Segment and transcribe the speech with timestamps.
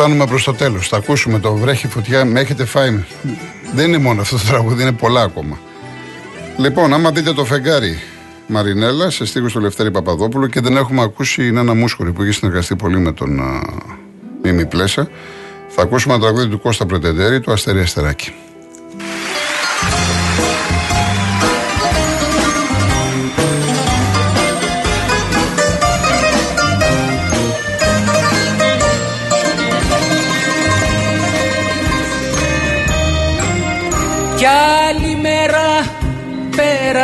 [0.00, 0.88] Φτάνουμε προς το τέλος.
[0.88, 2.24] Θα ακούσουμε το βρέχει φωτιά.
[2.24, 3.04] Με έχετε φάει.
[3.74, 5.58] Δεν είναι μόνο αυτό το τραγούδι, είναι πολλά ακόμα.
[6.56, 7.98] Λοιπόν, άμα δείτε το φεγγάρι
[8.46, 12.32] Μαρινέλα σε στίχους του Λευτέρη Παπαδόπουλου και δεν έχουμε ακούσει είναι ένα μούσκορη που έχει
[12.32, 13.40] συνεργαστεί πολύ με τον
[14.42, 15.08] Μίμη Πλέσα.
[15.68, 18.32] Θα ακούσουμε ένα τραγούδι του Κώστα Πρετεντέρη, του Αστερία Αστεράκη.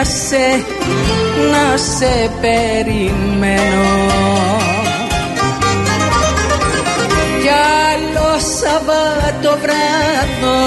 [0.06, 0.64] Πέρασε
[1.50, 3.86] να σε περιμένω.
[7.42, 10.58] Κι άλλο Σαββάτο βράδο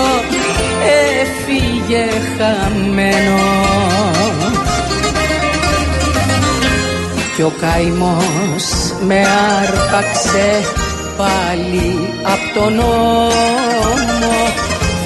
[1.21, 2.05] έφυγε
[2.37, 3.39] χαμένο.
[7.35, 9.25] Κι ο καημός με
[9.59, 10.61] άρπαξε
[11.17, 13.29] πάλι απ' τον νόμο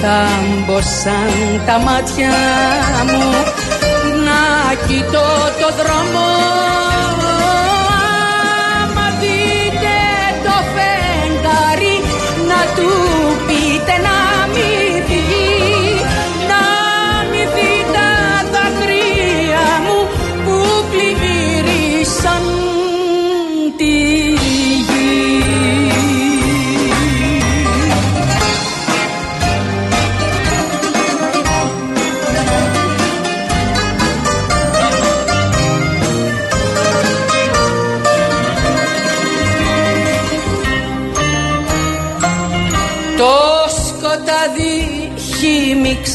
[0.00, 2.30] θάμποσαν τα μάτια
[3.06, 3.63] μου να
[4.88, 5.28] κοιτώ
[5.60, 6.26] το δρόμο
[8.94, 9.96] Μα δείτε
[10.44, 11.96] το φεγγάρι
[12.50, 12.90] να του
[13.46, 14.13] πείτε να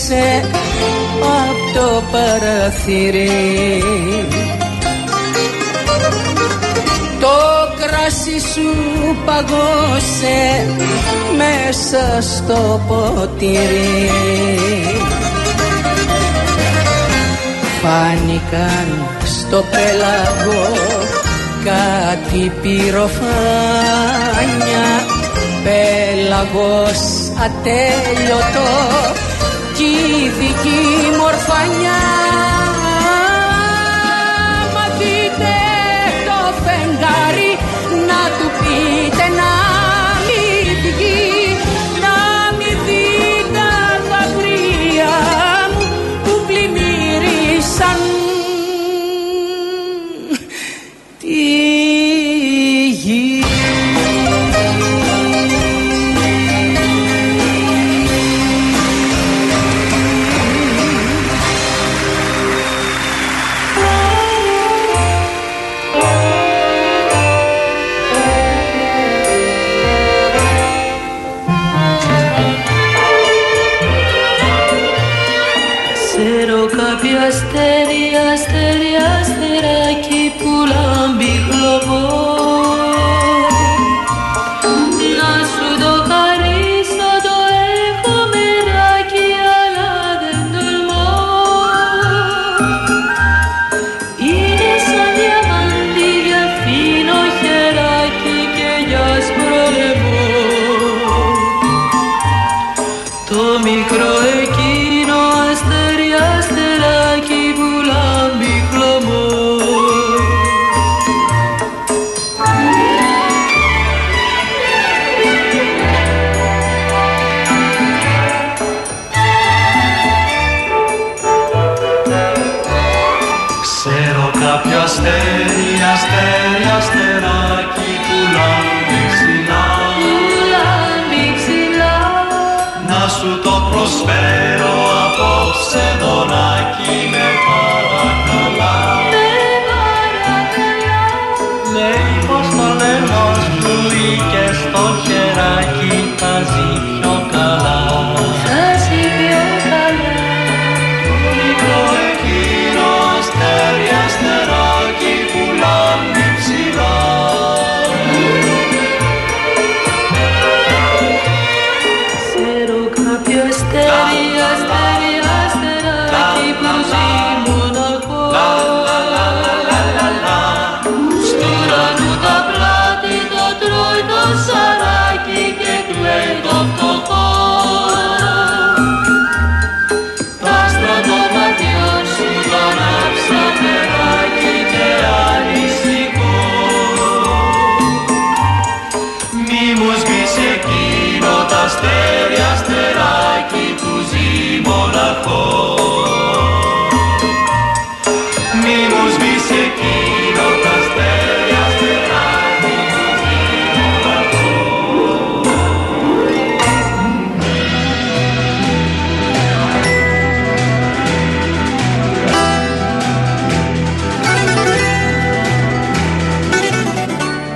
[0.09, 0.41] χύμιξε
[1.21, 3.83] απ' το παραθύρι
[7.19, 7.37] Το
[7.79, 8.69] κράσι σου
[9.25, 10.41] παγώσε
[11.37, 14.09] μέσα στο ποτήρι.
[17.81, 18.87] Φάνηκαν
[19.25, 20.65] στο πέλαγο
[21.63, 23.19] κάτι πυροφάνια.
[25.63, 27.01] Πέλαγος
[27.45, 28.69] ατέλειωτο
[29.79, 30.81] κι η δική
[31.19, 32.01] μορφανιά.
[34.75, 35.55] Μα δείτε
[36.27, 37.51] το φεγγάρι
[38.09, 39.18] να του πείτε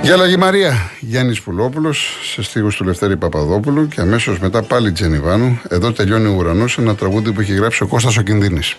[0.04, 5.60] Για Λαγή Μαρία, Γιάννης Πουλόπουλος, σε στίχους του Λευτέρη Παπαδόπουλου και αμέσως μετά πάλι Τζενιβάνου.
[5.68, 8.76] Εδώ τελειώνει ο ουρανός, ένα τραγούδι που έχει γράψει ο Κώστας ο Κινδύνης.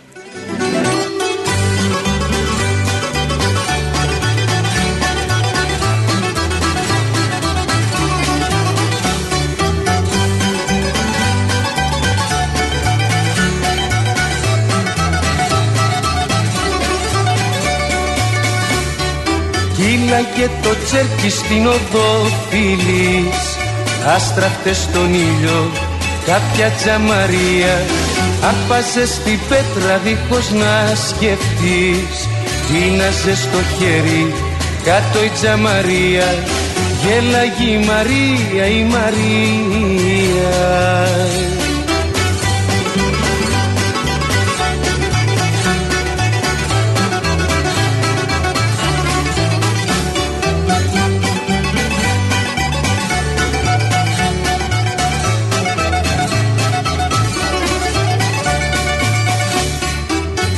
[20.35, 23.57] Και το τσέρκι στην οδό φίλης
[24.15, 25.71] Άστραφτε στον ήλιο
[26.25, 27.81] κάποια τζαμαρία.
[28.49, 32.27] Άρπαζε στη πέτρα δίχως να σκεφτείς.
[32.67, 34.33] Τίναζε στο χέρι
[34.83, 36.43] κάτω η τζαμαρία.
[37.01, 40.55] Γέλαγε η Μαρία η Μαρία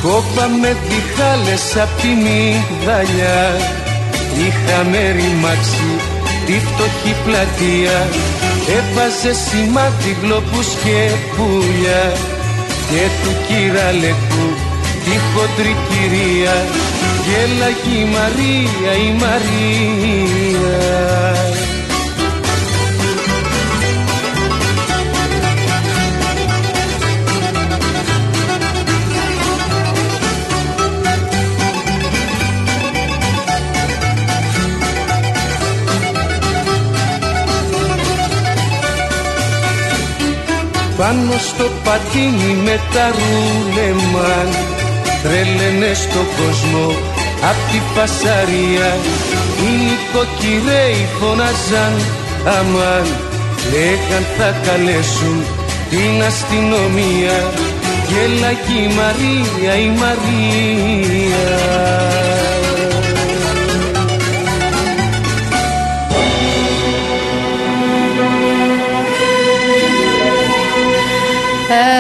[0.08, 3.42] Κόπαμε διχάλες απ' τη μυγδαλιά
[4.46, 5.92] Είχαμε ρημάξει
[6.46, 7.98] τη φτωχή πλατεία.
[8.78, 11.00] Έβαζε σημάδι γλοπούς και
[11.36, 12.04] πουλιά.
[12.90, 14.48] Και του κυραλεκού
[15.04, 16.56] τη χοντρή κυρία.
[17.26, 21.27] Γέλαγε η Μαρία η Μαρία
[40.98, 44.50] Πάνω στο πατίνι με τα ρούλεμαν
[45.24, 46.86] Τρέλαινε στο κόσμο
[47.50, 48.90] απ' τη φασαρία.
[49.62, 51.96] Οι νοικοκυρέοι φωνάζαν
[52.58, 53.08] αμάν
[53.72, 55.44] Λέγαν θα καλέσουν
[55.90, 57.38] την αστυνομία
[58.10, 61.48] Γέλαγε η Μαρία η Μαρία
[71.68, 71.97] Hey.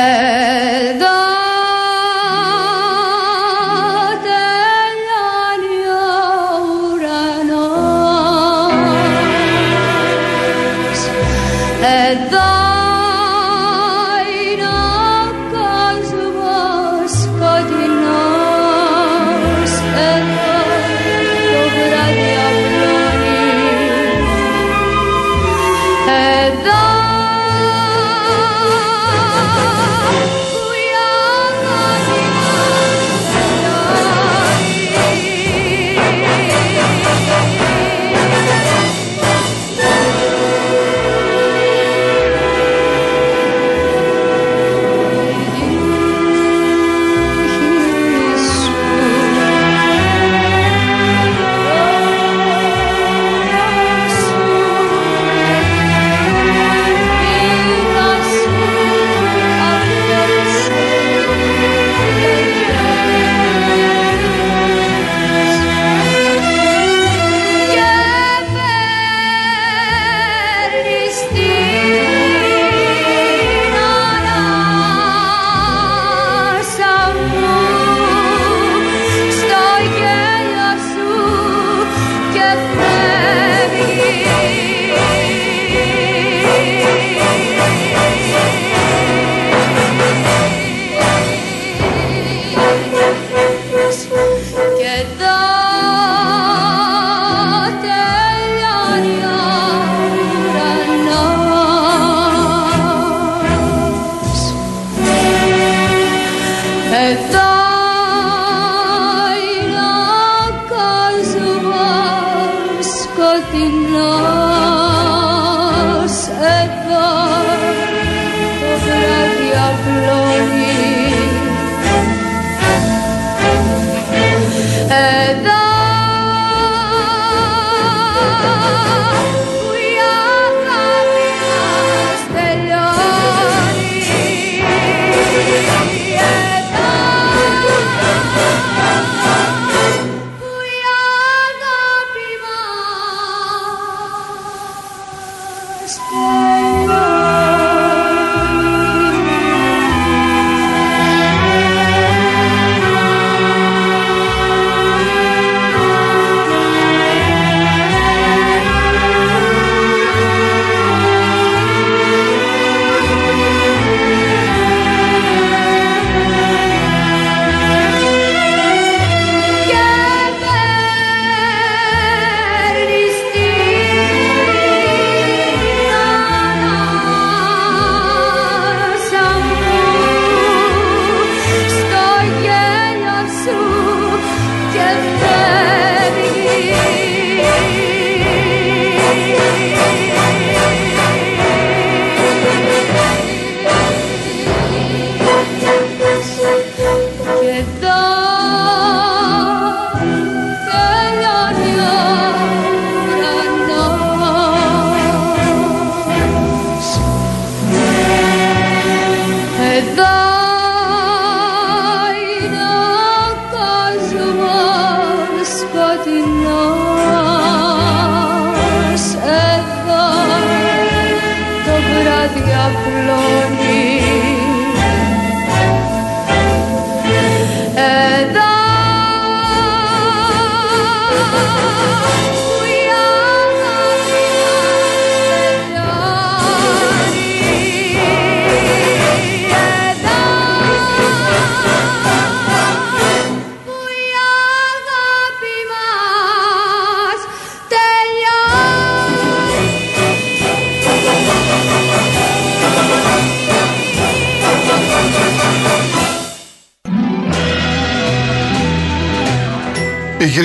[145.88, 146.47] Jesus.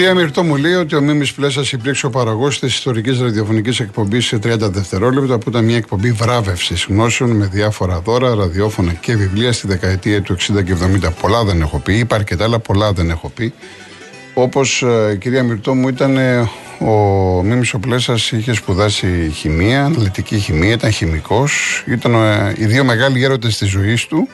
[0.02, 4.26] Κυρία Μυρτό μου λέει ότι ο Μίμης Πλέσας υπήρξε ο παραγωγός της ιστορικής ραδιοφωνικής εκπομπής
[4.26, 9.52] σε 30 δευτερόλεπτα, που ήταν μια εκπομπή βράβευσης γνώσεων με διάφορα δώρα, ραδιόφωνα και βιβλία
[9.52, 11.08] στη δεκαετία του 60 και 70.
[11.20, 13.52] Πολλά δεν έχω πει, είπα αρκετά, αλλά πολλά δεν έχω πει.
[14.34, 16.92] Όπως ε, η κυρία Μυρτό μου ήταν ε, ο
[17.42, 21.84] Μίμης ο Πλέσας, είχε σπουδάσει χημεία, αναλυτική χημεία, ήταν χημικός.
[21.86, 24.28] Ήταν ε, οι δύο μεγάλοι γέροντες της ζωής του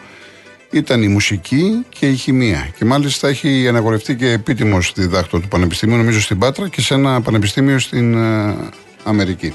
[0.71, 2.69] ήταν η μουσική και η χημεία.
[2.79, 7.21] Και μάλιστα έχει αναγορευτεί και επίτιμος διδάκτο του Πανεπιστημίου, νομίζω στην Πάτρα και σε ένα
[7.21, 8.57] πανεπιστήμιο στην ε,
[9.03, 9.55] Αμερική.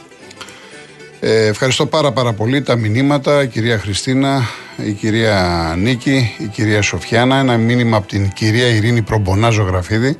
[1.19, 4.41] Ε, ευχαριστώ πάρα πάρα πολύ τα μηνύματα, η κυρία Χριστίνα,
[4.85, 10.17] η κυρία Νίκη, η κυρία Σοφιάνα, ένα μήνυμα από την κυρία Ειρήνη Προμπονά Ζωγραφίδη.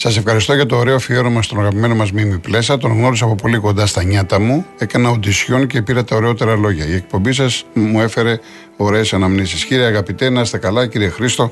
[0.00, 2.78] Σας ευχαριστώ για το ωραίο αφιέρωμα στον αγαπημένο μας Μίμη Πλέσα.
[2.78, 4.66] Τον γνώρισα από πολύ κοντά στα νιάτα μου.
[4.78, 6.86] Έκανα οντισιόν και πήρα τα ωραιότερα λόγια.
[6.86, 8.38] Η εκπομπή σας μου έφερε
[8.76, 9.64] ωραίες αναμνήσεις.
[9.64, 11.50] Κύριε αγαπητέ, να είστε καλά, κύριε Χρήστο.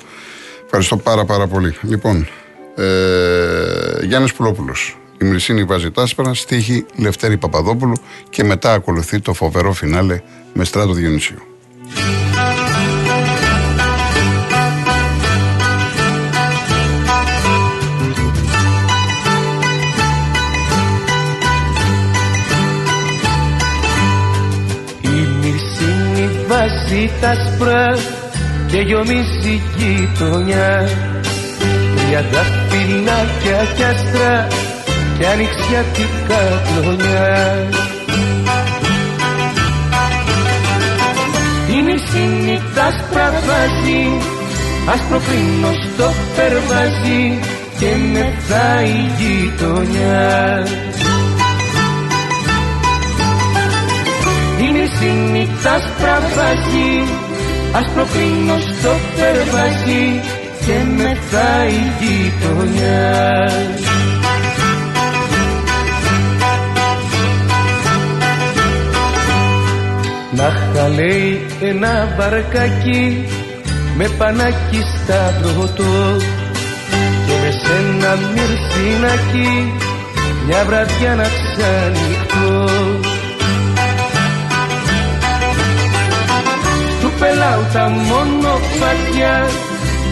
[0.65, 1.75] Ευχαριστώ πάρα πάρα πολύ.
[1.83, 2.29] Λοιπόν,
[2.77, 2.85] ε,
[4.07, 4.99] Γιάννης Πουλόπουλος.
[5.21, 7.97] Η Μυρσίνη βάζει τάσπερα, στίχη Λευτέρη Παπαδόπουλου
[8.31, 10.21] και μετά ακολουθεί το φοβερό φινάλε
[10.53, 11.56] με στράτο Διονυσίου.
[26.67, 27.97] Βάζει τα σπρά
[28.67, 30.89] και γιομίζει γειτονιά.
[31.97, 34.47] Τριάντα φυλάκια κι άστρα
[35.19, 37.69] και ανοιξιατικά κλονιά
[41.77, 44.05] Είναι η τα άσπρα βάζει
[44.93, 45.21] άσπρο
[45.85, 47.39] στο περβάζει
[47.79, 50.67] και μετά η γειτονιά
[55.33, 56.91] νύχτα σπραβάζει
[57.73, 58.07] άσπρο
[58.79, 60.21] στο περβάζει
[60.67, 63.49] και μετά η γειτονιά.
[70.31, 73.25] Να χαλέει ένα βαρκάκι
[73.97, 76.17] με πανάκι σταυρωτό
[77.27, 79.73] και με σένα μυρσινάκι
[80.47, 83.06] μια βραδιά να ξανοιχτώ
[87.47, 89.49] πελάω τα μονοπάτια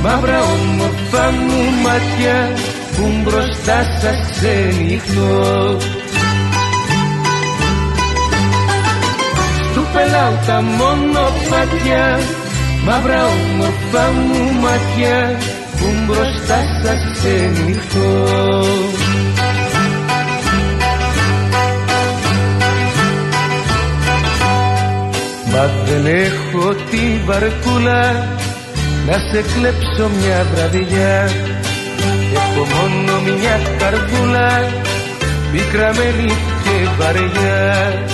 [0.02, 2.52] μαύρα όμορφα μου μάτια
[2.96, 5.78] που μπροστά σας ξενυχτώ
[9.70, 12.18] Στου πελάω τα μονοπάτια
[12.84, 15.38] μαύρα όμορφα μου μάτια
[15.78, 18.24] που μπροστά σας ξενυχτώ
[25.54, 28.02] Μα δεν έχω τη βαρκούλα
[29.06, 31.28] να σε κλέψω μια βραδιά.
[32.34, 34.70] Έχω μόνο μια καρδούλα
[35.52, 36.26] πικραμένη
[36.64, 38.04] και βαριά.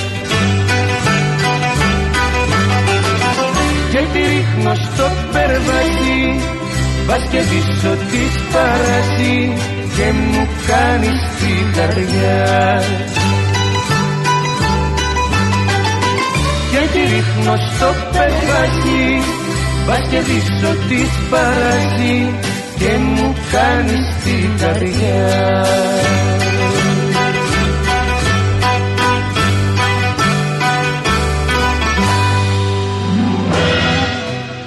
[3.90, 6.40] Και τη ρίχνω στο περβάζι
[7.06, 9.52] Βας και πίσω της παράζει
[9.96, 12.80] και μου κάνεις την καρδιά
[16.92, 19.22] τη ρίχνω στο περβάκι
[19.86, 22.34] Βας και δίσω της παράζει
[22.78, 25.64] και μου κάνεις την καρδιά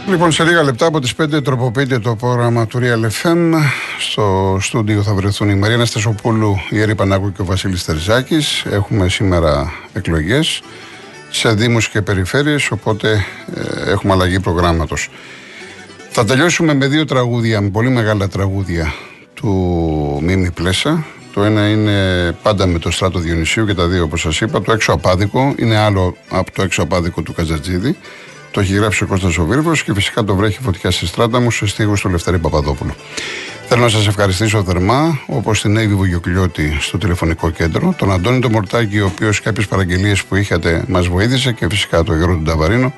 [0.08, 3.54] Λοιπόν, σε λίγα λεπτά από τις 5 τροποποιείται το πρόγραμμα του Real FM.
[4.00, 8.66] Στο στούντιο θα βρεθούν η Μαρία Στασοπούλου, η Έρη Πανάκου και ο Βασίλης Τερζάκης.
[8.72, 10.62] Έχουμε σήμερα εκλογές
[11.44, 15.10] σε δήμους και περιφέρειες, οπότε ε, έχουμε αλλαγή προγράμματος.
[16.10, 18.94] Θα τελειώσουμε με δύο τραγούδια, με πολύ μεγάλα τραγούδια
[19.34, 19.50] του
[20.22, 21.06] Μίμη Πλέσα.
[21.34, 24.62] Το ένα είναι πάντα με το στράτο Διονυσίου και τα δύο όπως σας είπα.
[24.62, 27.98] Το έξω απάδικο είναι άλλο από το έξω απάδικο του Καζατζίδη.
[28.52, 29.48] Το έχει γράψει ο Κώστας ο
[29.86, 32.94] και φυσικά το βρέχει φωτιά στη στράτα μου σε στίχους του Λευτέρη Παπαδόπουλου.
[33.68, 38.50] Θέλω να σας ευχαριστήσω θερμά, όπως την Εύη Βουγιοκλιώτη στο τηλεφωνικό κέντρο, τον Αντώνη το
[38.50, 42.94] Μορτάκη, ο οποίος κάποιες παραγγελίες που είχατε μας βοήθησε και φυσικά τον Γιώργο Ταβαρίνο,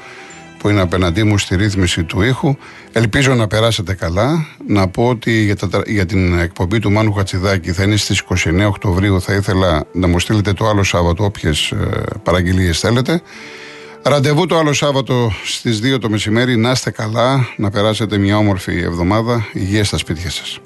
[0.57, 2.55] που είναι απέναντί μου στη ρύθμιση του ήχου.
[2.91, 4.45] Ελπίζω να περάσετε καλά.
[4.67, 8.65] Να πω ότι για, τα, για την εκπομπή του Μάνου Χατσιδάκη θα είναι στις 29
[8.67, 9.21] Οκτωβρίου.
[9.21, 11.73] Θα ήθελα να μου στείλετε το άλλο Σάββατο όποιες
[12.23, 13.21] παραγγελίες θέλετε.
[14.07, 16.55] Ραντεβού το άλλο Σάββατο στις 2 το μεσημέρι.
[16.55, 19.47] Να είστε καλά, να περάσετε μια όμορφη εβδομάδα.
[19.53, 20.59] Υγεία στα σπίτια σας.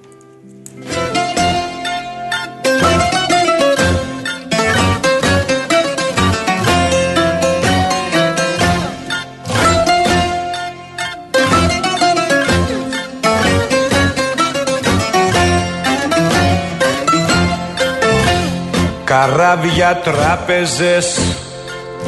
[19.04, 21.19] Καράβια, τράπεζες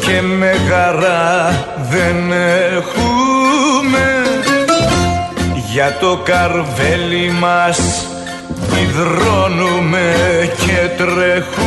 [0.05, 1.49] και μεγαρά
[1.89, 2.31] δεν
[2.77, 4.05] έχουμε.
[5.71, 8.07] Για το καρβέλι μας
[8.83, 10.13] υδρώνουμε
[10.57, 11.60] και τρέχουμε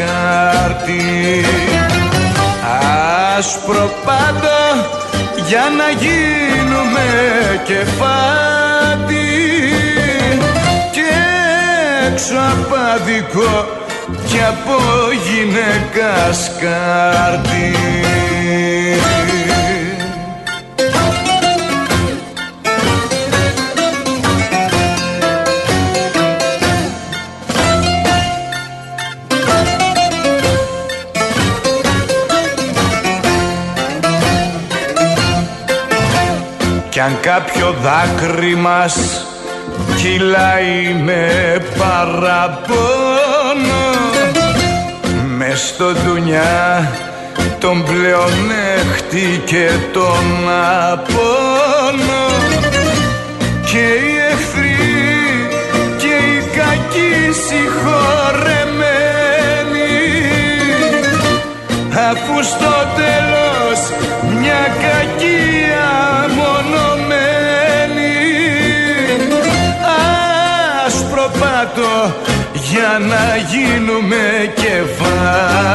[0.00, 1.44] γυναίκα σκάρτη
[3.36, 4.88] άσπρο πάντο
[5.48, 7.06] για να γίνουμε
[7.64, 9.28] κεφάτι
[10.92, 11.10] και
[12.06, 13.68] έξω απάδικο
[14.26, 14.78] κι από
[15.26, 17.74] γυναίκας σκάρτη
[37.00, 38.96] Κι αν κάποιο δάκρυ μας
[39.96, 41.28] κυλάει με
[41.78, 42.78] παραπονό
[45.36, 46.90] μες στο δουνιά
[47.58, 50.48] τον πλεονέχτη και τον
[50.92, 52.24] απόνο
[53.64, 54.78] και οι εχθροί
[55.98, 58.80] και οι κακοί συγχωρεμένοι
[62.10, 62.79] αφού στο
[72.52, 75.68] για να γίνουμε κεφάτι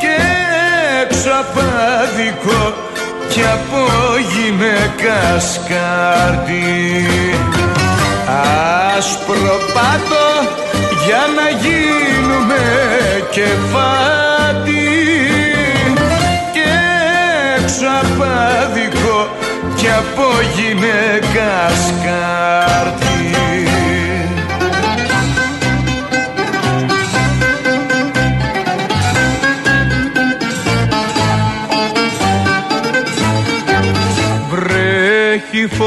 [0.00, 0.16] και
[1.02, 2.74] έξω απάδικο
[3.28, 3.82] και από
[4.32, 7.06] γυναίκα σκάρτη
[8.96, 10.28] άσπρο πάτο
[11.06, 12.62] για να γίνουμε
[13.30, 14.88] κεφάτι
[16.52, 16.68] και
[17.56, 19.18] έξω απάδικο
[19.76, 21.50] και από γυναίκα
[21.86, 23.77] σκάρτη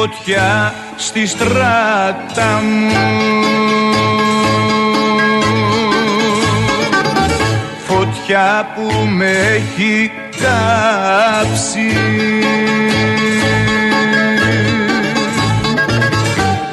[0.01, 2.91] φωτιά στη στράτα μου.
[7.87, 11.97] Φωτιά που με έχει κάψει.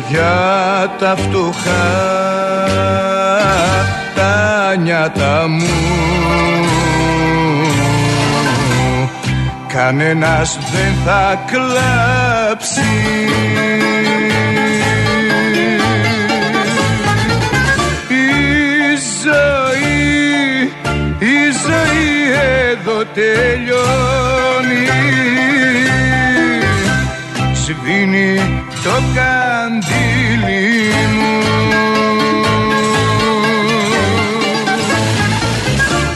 [0.09, 1.89] Για τα φτωχά
[4.15, 5.69] τα νιάτα μου.
[9.69, 11.43] Κανένας δεν θα
[12.59, 12.81] κλάψει
[18.09, 18.23] Η
[19.23, 20.63] ζωή,
[21.19, 22.33] η ζωή
[22.71, 24.87] εδώ τελειώνει.
[27.55, 30.67] Σβήνει το καντήλι
[31.15, 31.33] μου.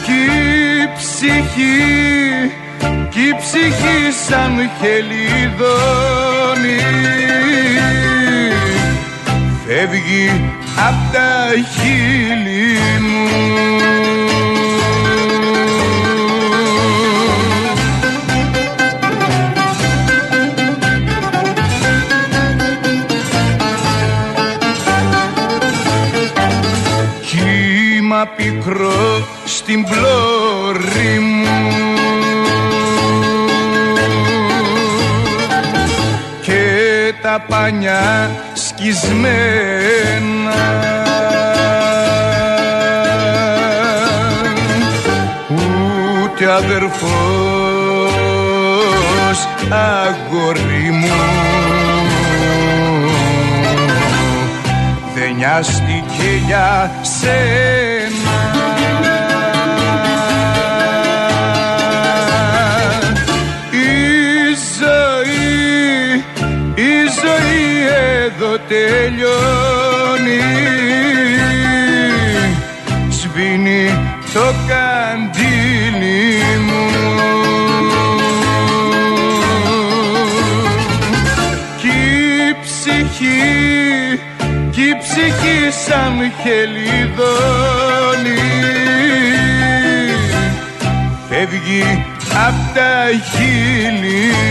[0.05, 2.02] Κι η ψυχή κι η
[3.53, 6.09] ψυχή σαν χελιδόνι.
[9.65, 10.27] Φεύγει
[10.87, 11.31] απ' τα
[11.73, 13.27] χείλη μου.
[27.25, 30.12] Κύμα πικρό στην πλώρη
[37.33, 39.01] τα πανιά σκισμένα.
[45.49, 46.97] Ούτε αδερφός
[49.69, 51.13] αγόρι μου.
[55.15, 57.72] Δεν νοιάστηκε για σένα
[85.87, 87.71] σαν χελιδόνι.
[91.29, 92.05] Φεύγει
[92.47, 94.31] απ' τα χείλη.
[94.31, 94.42] μου